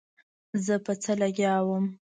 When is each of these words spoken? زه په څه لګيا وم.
زه 0.65 0.75
په 0.85 0.93
څه 1.01 1.11
لګيا 1.21 1.55
وم. 1.67 1.85